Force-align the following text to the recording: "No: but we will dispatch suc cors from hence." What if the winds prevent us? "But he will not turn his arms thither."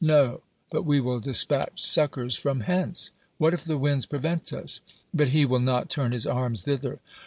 "No: 0.03 0.41
but 0.71 0.81
we 0.83 0.99
will 0.99 1.19
dispatch 1.19 1.79
suc 1.79 2.13
cors 2.13 2.35
from 2.35 2.61
hence." 2.61 3.11
What 3.37 3.53
if 3.53 3.63
the 3.63 3.77
winds 3.77 4.07
prevent 4.07 4.51
us? 4.51 4.81
"But 5.13 5.29
he 5.29 5.45
will 5.45 5.59
not 5.59 5.91
turn 5.91 6.11
his 6.11 6.25
arms 6.25 6.63
thither." 6.63 6.97